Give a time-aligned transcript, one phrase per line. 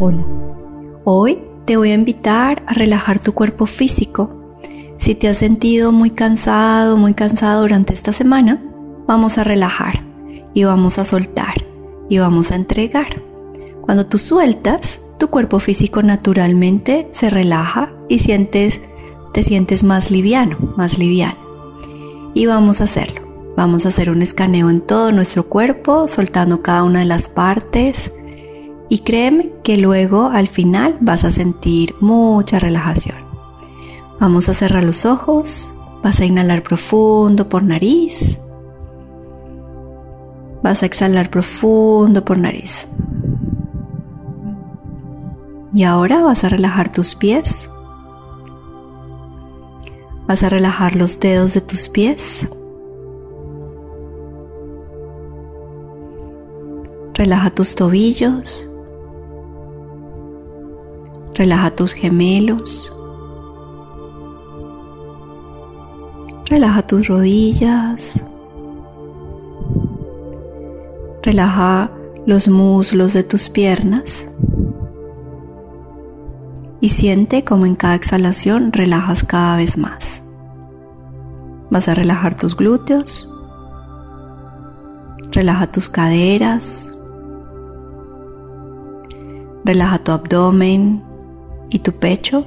[0.00, 0.24] Hola,
[1.04, 4.56] hoy te voy a invitar a relajar tu cuerpo físico.
[4.98, 8.60] Si te has sentido muy cansado, muy cansado durante esta semana,
[9.06, 10.04] vamos a relajar
[10.52, 11.64] y vamos a soltar
[12.10, 13.22] y vamos a entregar.
[13.82, 18.80] Cuando tú sueltas, tu cuerpo físico naturalmente se relaja y sientes,
[19.32, 21.38] te sientes más liviano, más liviano.
[22.34, 23.22] Y vamos a hacerlo.
[23.56, 28.12] Vamos a hacer un escaneo en todo nuestro cuerpo, soltando cada una de las partes.
[28.94, 33.16] Y créeme que luego al final vas a sentir mucha relajación.
[34.20, 38.38] Vamos a cerrar los ojos, vas a inhalar profundo por nariz.
[40.62, 42.86] Vas a exhalar profundo por nariz.
[45.74, 47.68] Y ahora vas a relajar tus pies.
[50.28, 52.48] Vas a relajar los dedos de tus pies.
[57.14, 58.70] Relaja tus tobillos.
[61.34, 62.96] Relaja tus gemelos.
[66.46, 68.24] Relaja tus rodillas.
[71.22, 71.90] Relaja
[72.26, 74.30] los muslos de tus piernas
[76.80, 80.22] y siente como en cada exhalación relajas cada vez más.
[81.70, 83.34] Vas a relajar tus glúteos,
[85.32, 86.94] relaja tus caderas,
[89.64, 91.02] relaja tu abdomen
[91.70, 92.44] y tu pecho.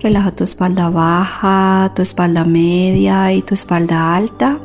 [0.00, 4.58] Relaja tu espalda baja, tu espalda media y tu espalda alta.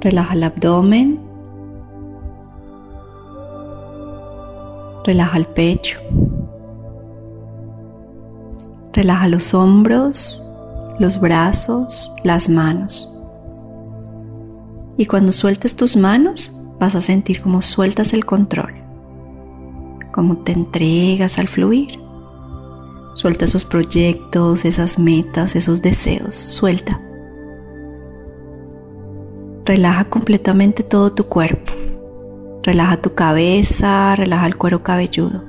[0.00, 1.32] Relaja el abdomen
[5.04, 5.98] Relaja el pecho.
[8.92, 10.48] Relaja los hombros,
[11.00, 13.08] los brazos, las manos.
[14.96, 18.74] Y cuando sueltes tus manos, vas a sentir como sueltas el control,
[20.12, 22.00] como te entregas al fluir.
[23.14, 27.00] Suelta esos proyectos, esas metas, esos deseos, suelta.
[29.64, 31.72] Relaja completamente todo tu cuerpo.
[32.64, 35.40] Relaja tu cabeza, relaja el cuero cabelludo.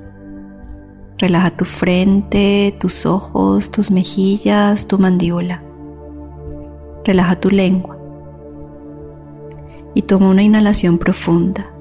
[1.17, 5.63] Relaja tu frente, tus ojos, tus mejillas, tu mandíbula.
[7.03, 8.02] Relaja tu lengua.
[9.93, 11.71] Y toma una inhalación profunda.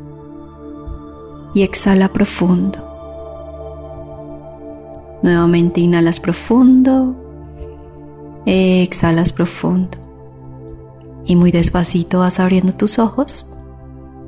[1.55, 2.78] Y exhala profundo.
[5.23, 7.15] Nuevamente inhalas profundo.
[8.47, 9.99] Exhalas profundo.
[11.25, 13.56] Y muy despacito vas abriendo tus ojos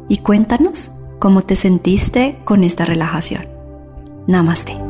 [0.08, 3.46] y cuéntanos cómo te sentiste con esta relajación.
[4.26, 4.83] Namaste.